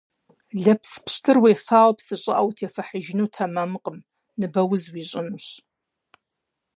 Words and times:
Лэпс 0.63 0.93
пщтыр 1.05 1.37
уефауэ 1.43 1.93
псы 1.97 2.15
щӀыӀэ 2.21 2.41
утефыхьыжыну 2.47 3.31
тэмэмкъым- 3.33 3.97
ныбэуз 4.39 4.83
уищӀынущ. 4.93 5.47